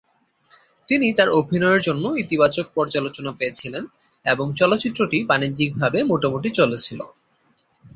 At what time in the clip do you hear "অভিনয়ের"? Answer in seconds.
1.39-1.81